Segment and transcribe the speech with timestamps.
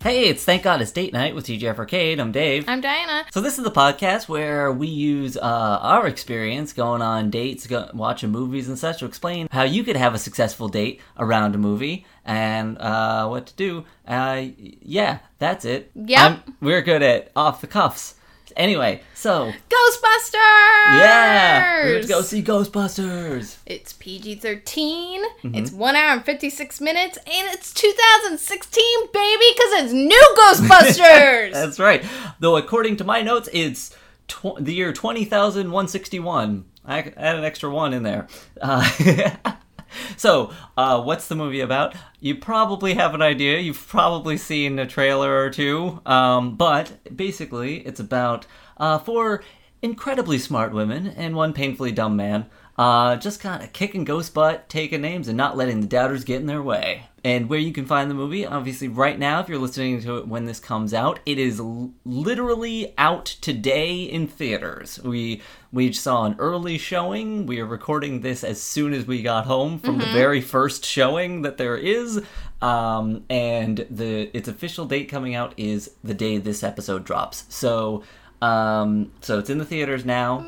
[0.00, 2.20] Hey, it's Thank God It's Date Night with TGIF Arcade.
[2.20, 2.68] I'm Dave.
[2.68, 3.26] I'm Diana.
[3.32, 7.90] So this is the podcast where we use uh, our experience going on dates, go-
[7.92, 11.58] watching movies and such to explain how you could have a successful date around a
[11.58, 13.84] movie and uh, what to do.
[14.06, 15.90] Uh, yeah, that's it.
[15.96, 16.18] Yep.
[16.20, 18.14] I'm- we're good at off the cuffs.
[18.56, 20.98] Anyway, so Ghostbusters!
[20.98, 23.56] yeah, we're to go see Ghostbusters.
[23.66, 25.54] It's PG 13, Mm-hmm.
[25.54, 31.52] it's 1 hour and 56 minutes, and it's 2016, baby, because it's new Ghostbusters!
[31.52, 32.04] That's right.
[32.40, 33.94] Though according to my notes, it's
[34.28, 36.64] tw- the year twenty thousand one sixty one.
[36.84, 38.28] I add an extra one in there.
[38.60, 38.88] Uh,
[40.16, 41.94] so, uh, what's the movie about?
[42.20, 43.58] You probably have an idea.
[43.58, 46.00] You've probably seen a trailer or two.
[46.06, 49.42] Um, but basically, it's about uh, four
[49.82, 52.46] incredibly smart women and one painfully dumb man.
[52.76, 56.40] Uh, just kind of kicking ghost butt, taking names, and not letting the doubters get
[56.40, 57.08] in their way.
[57.28, 60.26] And where you can find the movie, obviously, right now, if you're listening to it
[60.26, 64.98] when this comes out, it is l- literally out today in theaters.
[65.02, 67.44] We we saw an early showing.
[67.44, 71.42] We are recording this as soon as we got home from the very first showing
[71.42, 72.22] that there is.
[72.62, 77.44] Um, and the its official date coming out is the day this episode drops.
[77.50, 78.04] So,
[78.40, 80.46] um, so it's in the theaters now.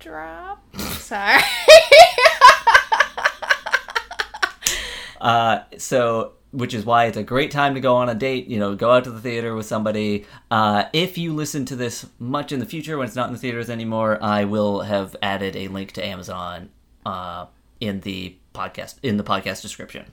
[0.00, 0.64] Drop.
[0.78, 1.42] Sorry.
[5.20, 8.46] Uh, so, which is why it's a great time to go on a date.
[8.46, 10.24] You know, go out to the theater with somebody.
[10.50, 13.38] Uh, if you listen to this much in the future when it's not in the
[13.38, 16.70] theaters anymore, I will have added a link to Amazon
[17.04, 17.46] uh,
[17.80, 20.04] in the podcast in the podcast description.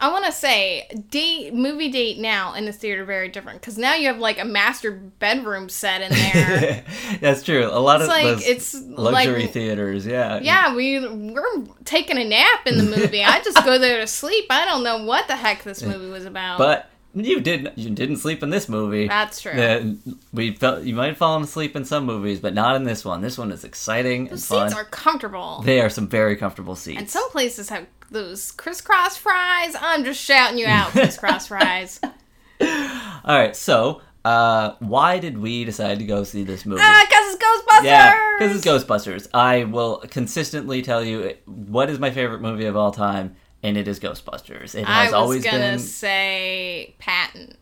[0.00, 3.94] I want to say, date movie date now in this theater very different because now
[3.94, 6.84] you have like a master bedroom set in there.
[7.20, 7.66] That's true.
[7.66, 10.06] A lot It's of like- those it's luxury like- theaters.
[10.06, 10.40] Yeah.
[10.40, 13.22] yeah, we we're taking a nap in the movie.
[13.22, 14.46] I just go there to sleep.
[14.50, 16.58] I don't know what the heck this movie was about.
[16.58, 17.76] But you didn't.
[17.76, 19.08] You didn't sleep in this movie.
[19.08, 19.52] That's true.
[19.52, 19.94] Uh,
[20.32, 23.20] we felt you might have fallen asleep in some movies, but not in this one.
[23.20, 24.68] This one is exciting and fun.
[24.68, 25.62] seats are comfortable.
[25.62, 26.98] They are some very comfortable seats.
[26.98, 29.74] And some places have those crisscross fries.
[29.80, 32.00] I'm just shouting you out, crisscross fries.
[32.02, 36.82] All right, so uh, why did we decide to go see this movie?
[36.84, 37.84] Ah, because it's Ghostbusters!
[37.84, 39.28] yeah, because it's Ghostbusters.
[39.32, 43.86] I will consistently tell you what is my favorite movie of all time, and it
[43.88, 44.74] is Ghostbusters.
[44.74, 44.90] It has always been.
[44.92, 47.54] I was always gonna been say Patton.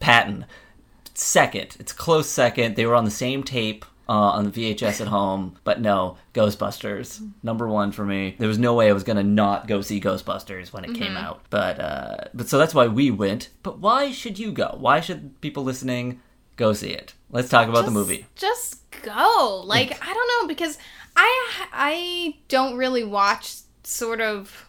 [0.00, 0.46] Patton.
[1.14, 2.76] Second, it's close second.
[2.76, 3.84] They were on the same tape.
[4.08, 8.34] Uh, on the VHS at home, but no, Ghostbusters number one for me.
[8.36, 11.16] There was no way I was gonna not go see Ghostbusters when it came Mm-hmm.
[11.24, 13.48] out, but uh, but so that's why we went.
[13.62, 14.76] But why should you go?
[14.78, 16.20] Why should people listening
[16.56, 17.14] go see it?
[17.30, 18.26] Let's talk about the movie.
[18.34, 19.62] Just go.
[19.64, 20.78] Like I don't know because
[21.16, 23.54] I I don't really watch
[23.84, 24.68] sort of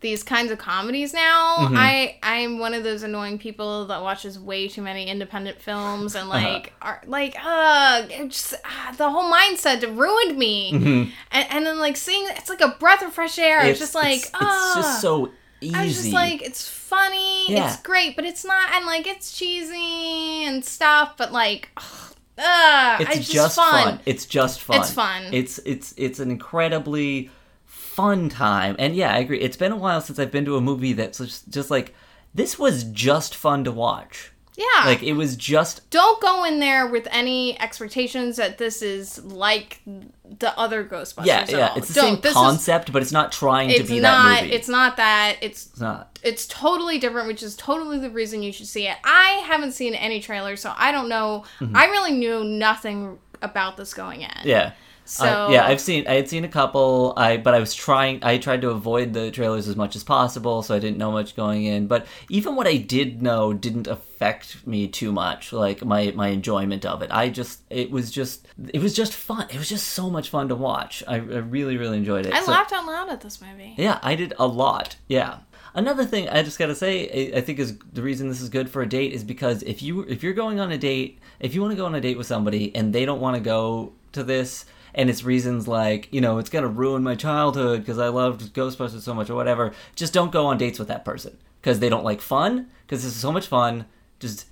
[0.00, 1.56] these kinds of comedies now.
[1.58, 1.76] Mm-hmm.
[1.76, 6.30] I I'm one of those annoying people that watches way too many independent films and
[6.30, 6.38] Uh-huh.
[6.52, 11.12] like are like uh just ah, the whole mindset ruined me.
[11.30, 13.64] And, and then like seeing it's like a breath of fresh air.
[13.66, 15.74] It's, just like it's, it's just so easy.
[15.74, 17.66] I was just like, it's funny, Yeah.
[17.70, 23.00] it's great, but it's not, and like, it's cheesy and stuff, but like, ugh, ugh,
[23.02, 24.00] it's it's just fun.
[24.06, 24.80] It's just fun.
[24.80, 25.22] It's fun.
[25.34, 27.30] It's it's it's an incredibly
[27.70, 28.74] fun time.
[28.78, 29.40] And yeah, I agree.
[29.40, 31.94] It's been a while since I've been to a movie that's just, just like
[32.34, 34.32] this was just fun to watch.
[34.56, 34.84] Yeah.
[34.84, 39.80] Like it was just don't go in there with any expectations that this is like
[39.86, 41.24] the other Ghostbusters.
[41.26, 41.68] yeah, yeah.
[41.68, 41.78] all.
[41.78, 42.14] It's the Don't.
[42.14, 44.24] same This is- concept, but it's not trying to be not.
[44.24, 44.54] that movie.
[44.54, 45.36] It's not that.
[45.40, 46.18] It's It's not.
[46.22, 48.96] it's totally different, which is totally the reason you should see it.
[49.04, 51.44] I haven't seen any trailers, so I don't know.
[51.74, 54.28] I really knew nothing about this going in.
[54.30, 54.48] Mm-hmm.
[54.48, 54.72] Yeah.
[55.10, 57.12] So Uh, yeah, I've seen I had seen a couple.
[57.16, 58.20] I but I was trying.
[58.22, 61.34] I tried to avoid the trailers as much as possible, so I didn't know much
[61.34, 61.88] going in.
[61.88, 65.52] But even what I did know didn't affect me too much.
[65.52, 67.10] Like my my enjoyment of it.
[67.10, 69.48] I just it was just it was just fun.
[69.50, 71.02] It was just so much fun to watch.
[71.08, 72.32] I, I really really enjoyed it.
[72.32, 73.74] I So- laughed out loud at this movie.
[73.76, 74.96] yeah, I did a lot.
[75.08, 75.38] Yeah.
[75.74, 78.68] Another thing I just gotta say, I- I think is the reason this is good
[78.70, 81.60] for a date is because if you if you're going on a date, if you
[81.62, 84.22] want to go on a date with somebody and they don't want to go to
[84.24, 88.52] this, and it's reasons like you know it's gonna ruin my childhood because I loved
[88.54, 91.88] Ghostbusters so much or whatever, just don't go on dates with that person because they
[91.88, 92.68] don't like fun.
[92.86, 93.86] Because this is so much fun.
[94.18, 94.46] Just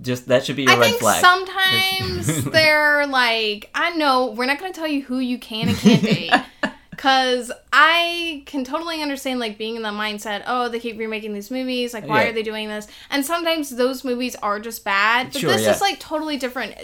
[0.00, 1.20] just that should be your I red think flag.
[1.20, 5.76] sometimes they're like, I know we're not going to tell you who you can and
[5.76, 6.32] can't date.
[6.90, 11.50] Because I can totally understand, like, being in the mindset, oh, they keep remaking these
[11.50, 11.92] movies.
[11.92, 12.30] Like, why Yeah.
[12.30, 12.86] are they doing this?
[13.10, 15.32] And sometimes those movies are just bad.
[15.32, 15.72] But Sure, this yeah.
[15.72, 16.76] is, like, totally different.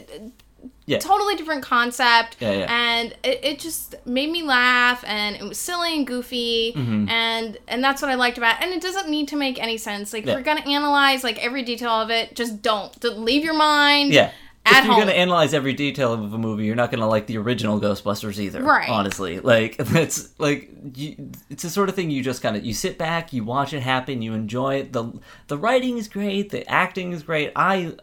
[0.86, 0.98] Yeah.
[0.98, 2.36] totally different concept.
[2.40, 2.66] Yeah, yeah.
[2.70, 7.08] And it, it just made me laugh, and it was silly and goofy, Mm-hmm.
[7.10, 8.56] and and that's what I liked about.
[8.60, 8.64] it.
[8.64, 10.12] And it doesn't need to make any sense.
[10.12, 10.32] Like Yeah.
[10.32, 12.98] if we're gonna analyze like every detail of it, just don't.
[13.00, 14.12] Just leave your mind.
[14.12, 14.30] Yeah.
[14.64, 15.00] At if you're home.
[15.02, 18.62] gonna analyze every detail of a movie, you're not gonna like the original Ghostbusters either.
[18.62, 18.88] Right.
[18.88, 22.74] Honestly, like that's like you, it's the sort of thing you just kind of you
[22.74, 24.92] sit back, you watch it happen, you enjoy it.
[24.92, 25.12] the
[25.46, 27.52] The writing is great, the acting is great.
[27.56, 27.94] I,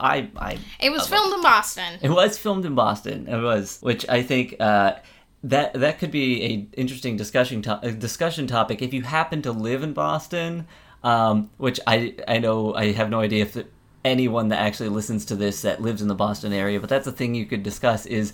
[0.00, 0.58] I, I.
[0.80, 1.98] It was filmed in Boston.
[2.02, 3.26] It was filmed in Boston.
[3.28, 4.94] It was, which I think uh,
[5.44, 9.82] that that could be a interesting discussion to- discussion topic if you happen to live
[9.82, 10.66] in Boston.
[11.04, 13.56] Um, which I I know I have no idea if
[14.04, 17.12] anyone that actually listens to this that lives in the Boston area, but that's a
[17.12, 18.06] thing you could discuss.
[18.06, 18.32] Is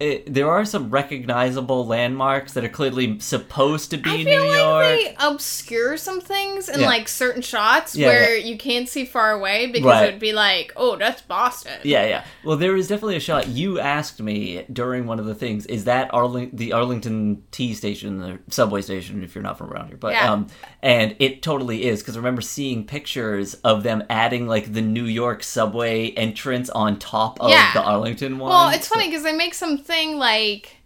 [0.00, 4.46] it, there are some recognizable landmarks that are clearly supposed to be I New feel
[4.46, 4.84] like York.
[4.84, 6.86] they obscure some things in Yeah.
[6.86, 10.08] like certain shots Yeah, where you can't see far away because Right.
[10.08, 11.78] it would be like, oh, that's Boston.
[11.84, 12.24] Yeah, yeah.
[12.44, 13.48] Well, there is definitely a shot.
[13.48, 18.18] You asked me during one of the things, is that Arling- the Arlington T station,
[18.20, 19.96] the subway station, if you're not from around here?
[19.98, 20.32] But Yeah.
[20.32, 20.46] um,
[20.82, 25.04] and it totally is because I remember seeing pictures of them adding like the New
[25.04, 27.72] York subway entrance on top of Yeah.
[27.74, 28.50] the Arlington one.
[28.50, 29.52] Well, it's So- funny because they make
[29.90, 30.76] something like,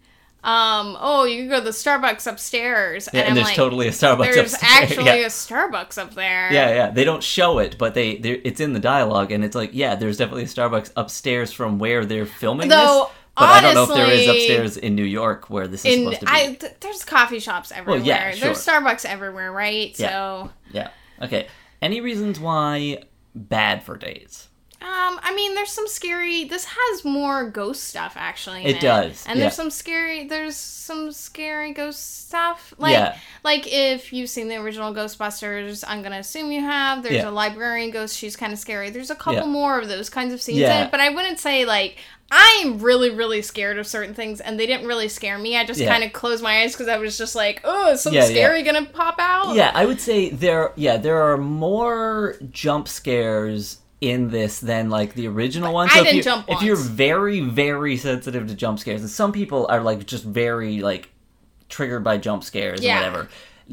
[0.43, 3.87] um, oh, you can go to the Starbucks upstairs, Yeah, and, I'm there's like, totally
[3.87, 4.63] a Starbucks there's upstairs.
[4.83, 5.13] actually yeah.
[5.13, 6.51] a Starbucks up there.
[6.51, 6.91] Yeah, yeah.
[6.91, 10.17] They don't show it, but they it's in the dialogue, and it's like, yeah, there's
[10.17, 13.15] definitely a Starbucks upstairs from where they're filming Though, this.
[13.37, 15.99] But I don't know if there is upstairs in New York where this is In
[16.03, 16.31] supposed to be.
[16.31, 18.01] I, th- there's coffee shops everywhere.
[18.01, 18.65] yeah, There's.
[18.65, 19.97] Starbucks everywhere, right?
[19.99, 20.09] Yeah.
[20.09, 20.89] So, Yeah.
[21.21, 21.47] Okay.
[21.81, 23.03] Any reasons why
[23.35, 24.47] bad for days?
[24.81, 26.43] Um, I mean, there's some scary.
[26.43, 28.63] This has more ghost stuff actually.
[28.65, 29.45] in It does, and yeah.
[29.45, 30.27] there's some scary.
[30.27, 32.73] There's some scary ghost stuff.
[32.77, 33.17] Like, Yeah.
[33.43, 37.03] like if you've seen the original Ghostbusters, I'm gonna assume you have.
[37.03, 37.29] There's Yeah.
[37.29, 38.17] a librarian ghost.
[38.17, 38.89] She's kind of scary.
[38.89, 39.45] There's a couple Yeah.
[39.45, 40.77] more of those kinds of scenes Yeah.
[40.81, 41.97] in it, but I wouldn't say like.
[42.31, 45.55] I'm really, really scared of certain things, and they didn't really scare me.
[45.57, 45.91] I just Yeah.
[45.91, 48.33] kind of closed my eyes because I was just like, "Oh, is something Yeah, yeah.
[48.47, 50.71] scary gonna pop out?" Yeah, I would say there.
[50.75, 55.89] Yeah, there are more jump scares in this than like the original one.
[55.91, 59.31] I if didn't you, jump If you're very, very sensitive to jump scares, and some
[59.31, 61.09] people are like just very like
[61.69, 62.95] triggered by jump scares Yeah.
[62.97, 63.29] or whatever.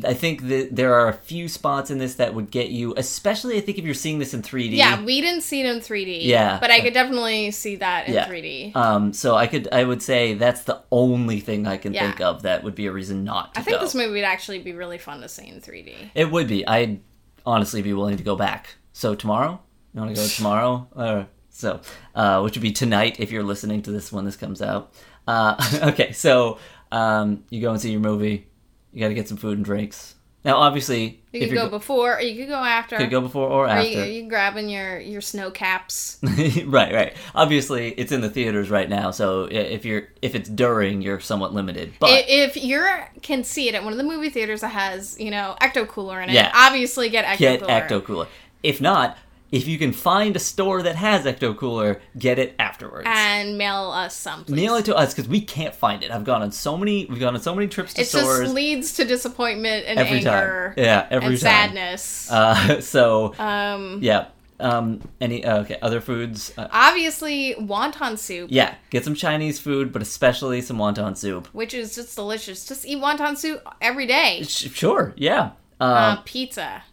[0.06, 3.58] I think that there are a few spots in this that would get you, especially
[3.58, 4.70] I think if you're seeing this in 3D.
[4.70, 6.20] Yeah, we didn't see it in 3D.
[6.24, 6.56] Yeah.
[6.58, 8.26] But I could definitely see that in Yeah.
[8.26, 8.74] 3D.
[8.74, 12.06] Um, so I could, I would say that's the only thing I can Yeah.
[12.06, 13.84] think of that would be a reason not to I think go.
[13.84, 15.94] this movie would actually be really fun to see in 3D.
[16.14, 16.66] It would be.
[16.66, 17.00] I'd
[17.44, 18.76] honestly be willing to go back.
[18.94, 19.60] So tomorrow,
[19.94, 20.88] you want to go tomorrow?
[20.94, 21.80] Uh, so,
[22.14, 24.92] uh, which would be tonight if you're listening to this when this comes out.
[25.26, 25.56] Uh,
[25.92, 26.58] okay, so
[26.90, 28.46] um, you go and see your movie.
[28.92, 30.14] You got to get some food and drinks.
[30.44, 32.96] Now, obviously, You if could you're go before, or you could go after.
[32.96, 34.04] could go before or after.
[34.04, 36.18] you, grabbing your, your Sno-Caps?
[36.66, 37.12] right, right.
[37.32, 41.54] Obviously, it's in the theaters right now, so if you're if it's during, you're somewhat
[41.54, 41.92] limited.
[42.00, 42.84] But if you
[43.22, 46.20] can see it at one of the movie theaters that has, you know, Ecto Cooler
[46.20, 46.50] in it, Yeah.
[46.52, 47.70] obviously get Ecto get Cooler.
[47.80, 48.26] Ecto Cooler.
[48.64, 49.16] If not,
[49.52, 53.04] if you can find a store that has Ecto Cooler, get it afterwards.
[53.06, 54.56] And mail us some, please.
[54.56, 56.10] Mail it to us because we can't find it.
[56.10, 57.06] I've gone on so many.
[57.06, 60.18] We've gone on so many trips to It stores just leads to disappointment and every
[60.18, 60.84] anger time.
[60.84, 61.68] Yeah, every and time.
[61.68, 62.30] sadness.
[62.30, 64.28] Uh, so um, yeah.
[64.60, 65.00] Um.
[65.20, 65.76] Any uh, okay?
[65.82, 66.52] Other foods.
[66.56, 68.48] Uh, obviously, wonton soup.
[68.52, 68.76] yeah.
[68.90, 71.48] Get some Chinese food, but especially some wonton soup.
[71.52, 72.64] which is just delicious.
[72.64, 74.44] Just eat wonton soup every day.
[74.44, 75.14] Sh- sure.
[75.16, 75.50] Yeah.
[75.80, 76.84] Um, Uh, pizza.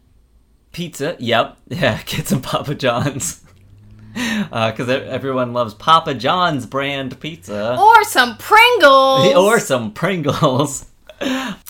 [0.71, 1.15] Pizza.
[1.19, 1.57] Yep.
[1.69, 2.01] Yeah.
[2.05, 3.43] Get some Papa John's.
[4.13, 7.77] Because everyone loves Papa John's brand pizza.
[7.79, 9.33] Or some Pringles.
[9.35, 10.88] or some Pringles.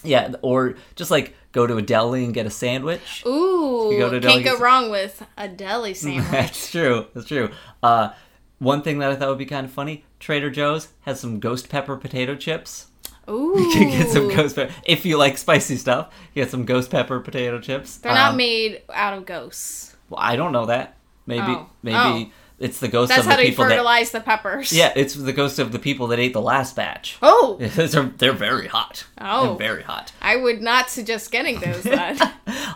[0.04, 3.24] yeah, or just like go to a deli and get a sandwich.
[3.26, 6.32] Ooh, go to can't go delicacy- wrong with a deli sandwich.
[6.32, 7.08] That's true.
[7.14, 7.50] That's true.
[7.84, 8.12] Uh,
[8.60, 11.68] one thing that I thought would be kind of funny: Trader Joe's has some ghost
[11.70, 12.88] pepper potato chips.
[13.30, 16.14] Ooh, You can get some ghost pepper if you like spicy stuff.
[16.36, 17.98] Get some ghost pepper potato chips.
[17.98, 19.96] They're not Um, made out of ghosts.
[20.10, 20.98] Well, I don't know that.
[21.26, 21.70] Maybe, Oh.
[21.84, 22.32] maybe Oh.
[22.58, 23.72] it's the ghost That's of the how they people that.
[23.72, 24.72] fertilize the peppers.
[24.74, 27.18] Yeah, it's the ghost of the people that ate the last batch.
[27.22, 29.06] Oh, they're, they're very hot.
[29.22, 29.50] Oh.
[29.56, 30.12] They're very hot.
[30.22, 32.18] I would not suggest getting those then.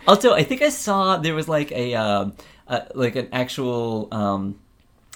[0.07, 2.33] Also, I think I saw there was like a um,
[2.67, 4.59] uh, like an actual um,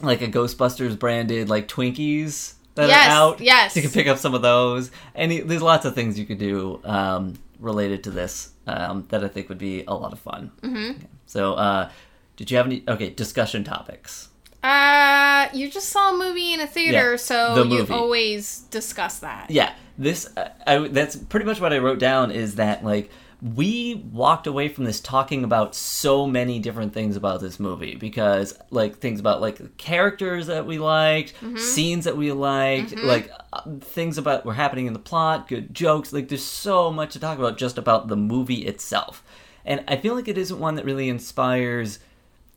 [0.01, 3.40] like a Ghostbusters branded like Twinkies that Yes, are out.
[3.42, 3.74] yes.
[3.74, 4.92] so you can pick up some of those.
[5.16, 9.28] And there's lots of things you could do um, related to this um, that I
[9.28, 10.52] think would be a lot of fun.
[10.62, 11.04] Mm-hmm.
[11.26, 11.90] So, uh,
[12.36, 14.30] did you have any okay discussion topics?
[14.64, 19.20] uh, you just saw a movie in a theater, Yeah, so the you always discuss
[19.20, 19.50] that.
[19.50, 23.10] Yeah, this uh, I, that's pretty much what I wrote down is that like
[23.41, 28.58] we walked away from this talking about so many different things about this movie because
[28.72, 34.17] like things about like characters that we liked scenes that we liked like uh, things
[34.17, 37.58] about were happening in the plot good jokes like there's so much to talk about
[37.58, 39.24] just about the movie itself.
[39.65, 42.00] And i feel like it isn't one that really inspires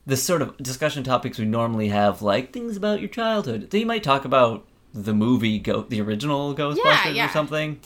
[0.07, 3.69] the sort of discussion topics we normally have like things about your childhood.
[3.69, 7.27] They might talk about the movie go the original ghostbusters yeah.
[7.27, 7.79] or something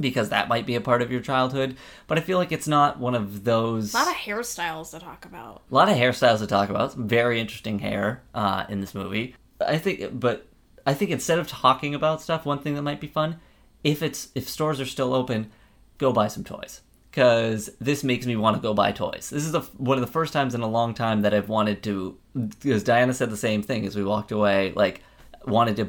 [0.00, 1.76] because that might be a part of your childhood.
[2.06, 3.94] But I feel like it's not one of those.
[3.94, 5.62] A lot of hairstyles to talk about.
[5.70, 6.92] a lot of hairstyles to talk about.
[6.92, 9.34] Some very interesting hair uh, in this movie.
[9.60, 10.46] I think, but
[10.86, 13.38] I think instead of talking about stuff, one thing that might be fun,
[13.84, 15.50] if it's if stores are still open,
[15.98, 16.80] go buy some toys
[17.10, 19.30] because this makes me want to go buy toys.
[19.30, 21.82] This is the, one of the first times in a long time that I've wanted
[21.84, 22.16] to.
[22.34, 24.72] Because Diana said the same thing as we walked away.
[24.74, 25.02] Like,
[25.44, 25.88] wanted to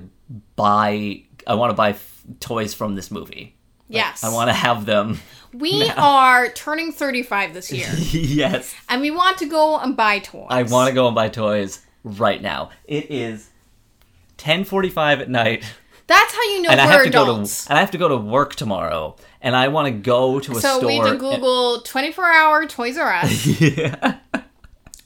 [0.55, 1.23] buy.
[1.45, 3.55] I want to buy f- toys from this movie.
[3.93, 4.23] Yes.
[4.23, 5.19] I want to have them.
[5.53, 8.73] We are turning 35 this year, yes.
[8.87, 10.47] and we want to go and buy toys.
[10.49, 12.69] I want to go and buy toys right now.
[12.85, 13.49] It is
[14.37, 15.63] 10:45 at night,
[16.07, 17.65] That's how you know and I have to adults.
[17.65, 20.39] go to and I have to go to work tomorrow, and I want to go
[20.39, 20.81] to a so store.
[20.81, 23.45] So we need to and- Google 24 hour Toys R Us.
[23.61, 24.17] yeah.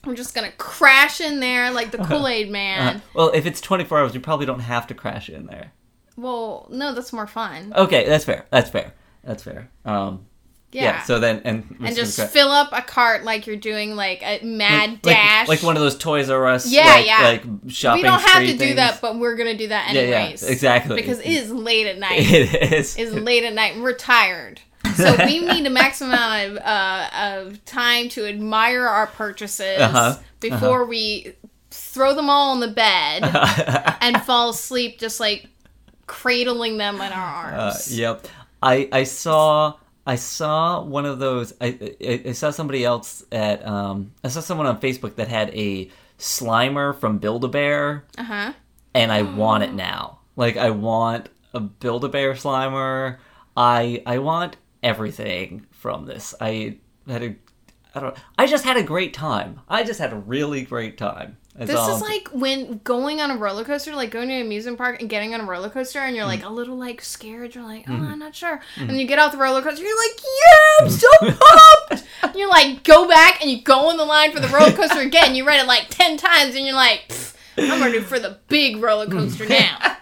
[0.04, 2.18] We're just gonna crash in there like the uh-huh.
[2.18, 2.96] Kool Aid Man.
[2.96, 3.00] Uh-huh.
[3.14, 5.72] Well, if it's 24 hours, you probably don't have to crash in there.
[6.16, 7.72] Well, no, that's more fun.
[7.76, 8.46] Okay, that's fair.
[8.50, 8.92] That's fair.
[9.24, 9.68] That's fair.
[9.84, 10.26] Um,
[10.72, 10.82] yeah.
[10.82, 11.02] Yeah.
[11.04, 14.42] so then and and just cra- fill up a cart like you're doing like a
[14.44, 15.48] mad like, dash.
[15.48, 16.70] like one of those Toys R Us.
[16.70, 17.22] Yeah, like, yeah.
[17.22, 18.02] Like shopping.
[18.02, 20.42] we don't have to spree do that, but we're gonna do that anyways.
[20.42, 20.96] Yeah, yeah, exactly.
[20.96, 22.18] Because it is late at night.
[22.20, 22.96] It is.
[22.98, 23.78] It's late at night.
[23.80, 24.60] We're tired.
[24.96, 27.08] So we need a maximum amount of, uh,
[27.48, 30.18] of time to admire our purchases Uh-huh.
[30.40, 31.34] before we
[31.70, 33.22] throw them all on the bed
[34.00, 35.48] and fall asleep, just like
[36.06, 37.96] cradling them in our Uh, arms.
[37.98, 38.26] yep.
[38.62, 39.74] I I saw
[40.06, 41.52] I saw one of those.
[41.60, 45.50] I, I I saw somebody else at um I saw someone on Facebook that had
[45.50, 48.52] a Slimer from Build a Bear, Uh huh.
[48.94, 50.20] and I want it now.
[50.36, 53.18] Like I want a Build a Bear Slimer.
[53.56, 56.34] I I want everything from this.
[56.40, 57.34] I had a
[57.94, 58.16] I don't.
[58.38, 59.60] I just had a great time.
[59.68, 61.36] I just had a really great time.
[61.56, 64.42] That's This all is like when going on a roller coaster, like going to an
[64.42, 66.46] amusement park and getting on a roller coaster, and you're like Mm.
[66.48, 67.54] a little like scared.
[67.54, 68.04] You're like, oh, Mm-hmm.
[68.12, 68.60] I'm not sure.
[68.76, 72.04] And you get off the roller coaster, you're like, yeah, I'm so pumped.
[72.22, 75.00] and you're like, go back and you go on the line for the roller coaster
[75.06, 75.34] again.
[75.34, 77.10] You read it like ten times, and you're like,
[77.58, 79.96] I'm ready for the big roller coaster now.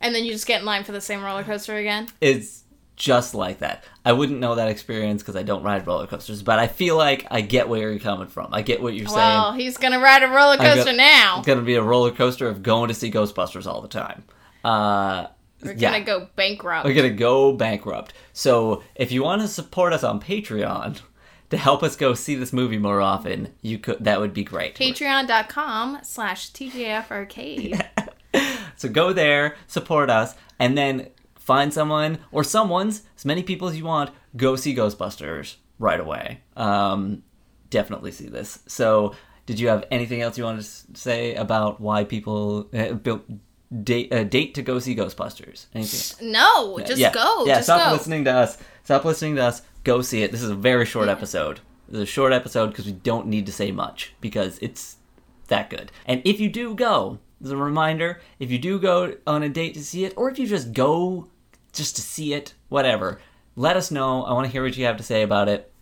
[0.00, 2.08] and then you just get in line for the same roller coaster again.
[2.20, 2.64] it's
[2.96, 3.84] just like that.
[4.04, 7.26] I wouldn't know that experience because I don't ride roller coasters, but I feel like
[7.30, 8.48] I get where you're coming from.
[8.52, 9.60] I get what you're Well, saying.
[9.60, 11.38] he's gonna ride a roller coaster now.
[11.38, 14.24] It's gonna be a roller coaster of going to see Ghostbusters all the time.
[14.64, 15.26] Uh,
[15.62, 15.92] We're yeah.
[15.92, 16.86] gonna go bankrupt.
[16.86, 18.12] We're gonna go bankrupt.
[18.32, 21.00] So if you want to support us on Patreon
[21.50, 24.02] to help us go see this movie more often, you could.
[24.04, 24.74] That would be great.
[24.74, 27.84] Patreon.com slash TGIF Arcade.
[28.78, 31.08] So go there, support us, and then
[31.46, 36.40] find someone or someone's, as many people as you want, go see Ghostbusters right away.
[36.56, 37.22] Um,
[37.70, 38.58] definitely see this.
[38.66, 39.14] So,
[39.46, 43.22] did you have anything else you wanted to say about why people uh, built
[43.84, 45.66] date uh, date to go see Ghostbusters?
[45.72, 46.32] Anything?
[46.32, 47.12] No, just yeah.
[47.12, 47.44] go.
[47.46, 47.96] Yeah, just stop go.
[47.96, 48.58] listening to us.
[48.82, 49.62] Stop listening to us.
[49.84, 50.32] Go see it.
[50.32, 51.60] This is a very short episode.
[51.86, 54.96] This is a short episode because we don't need to say much because it's
[55.46, 55.92] that good.
[56.06, 59.74] And if you do go, as a reminder, if you do go on a date
[59.74, 61.28] to see it, or if you just go
[61.76, 63.20] just to see it, whatever,
[63.54, 64.24] let us know.
[64.24, 65.72] I want to hear what you have to say about it.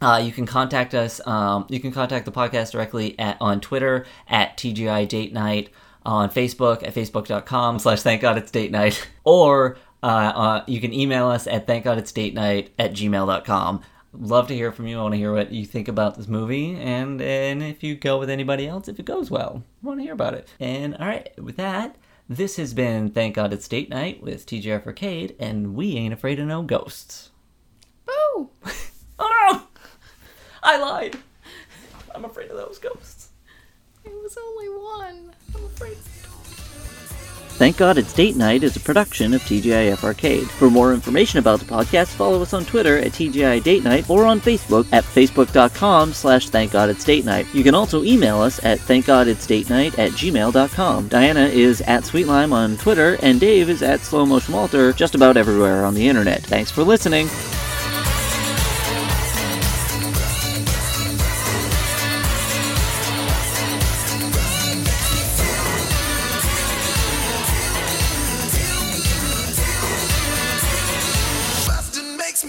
[0.00, 1.26] Uh, you can contact us.
[1.26, 5.70] Um, you can contact the podcast directly at on Twitter at TGI Date Night,
[6.04, 10.92] on Facebook at facebook.com slash thank God it's date night, or uh, uh, you can
[10.92, 13.82] email us at thank God it's date night at gmail.com.
[14.12, 14.98] Love to hear from you.
[14.98, 18.18] I want to hear what you think about this movie, and and if you go
[18.18, 20.48] with anybody else, if it goes well, I want to hear about it.
[20.60, 21.96] And all right, with that,
[22.28, 26.38] this has been Thank God It's Date Night with TGIF Arcade, and we ain't afraid
[26.40, 27.30] of no ghosts.
[28.04, 28.50] Boo!
[29.18, 29.62] Oh no!
[30.62, 31.16] I lied.
[32.14, 33.30] I'm afraid of those ghosts.
[34.04, 35.34] It was only one.
[35.54, 35.96] I'm afraid.
[37.56, 40.48] Thank God It's Date Night is a production of TGIF Arcade.
[40.50, 44.26] For more information about the podcast, follow us on Twitter at TGI Date Night or
[44.26, 47.46] on Facebook at facebook.com slash Thank God It's Date Night.
[47.54, 51.08] You can also email us at thankgoditsdatenight at gmail.com.
[51.08, 54.46] Diana is at SweetLime on Twitter and Dave is at Slow Motion
[54.94, 56.42] just about everywhere on the internet.
[56.42, 57.28] Thanks for listening.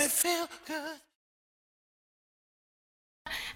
[0.07, 0.99] Bustin' makes me feel good.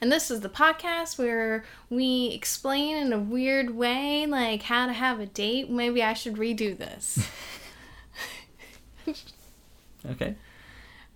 [0.02, 4.94] and this is the podcast where we explain in a weird way, like how to
[4.94, 5.70] have a date.
[5.70, 7.28] Maybe I should redo this.
[10.10, 10.36] Okay.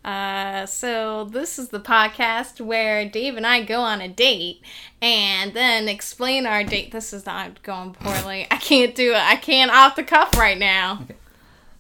[0.04, 4.62] Uh, so this is the podcast where Dave and I go on a date
[5.02, 6.92] and then explain our date.
[6.92, 8.46] This is not going poorly.
[8.52, 9.18] I can't do it.
[9.24, 11.00] I can't off the cuff right now.
[11.02, 11.16] Okay.